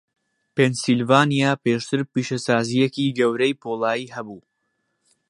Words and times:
پێنسیلڤانیا 0.55 1.51
پێشتر 1.63 1.99
پیشەسازییەکی 2.11 3.15
گەورەی 3.19 3.57
پۆڵای 3.61 4.11
هەبوو. 4.15 4.41